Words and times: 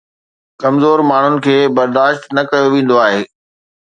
ڪمزور 0.61 0.99
ماڻهن 1.09 1.35
کي 1.45 1.53
برداشت 1.77 2.23
نه 2.37 2.43
ڪيو 2.49 2.67
ويندو 2.73 2.95
آهي 3.05 3.21